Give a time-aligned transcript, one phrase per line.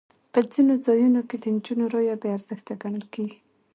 [0.33, 3.37] په ځینو ځایونو کې د نجونو رایه بې ارزښته ګڼل کېږي.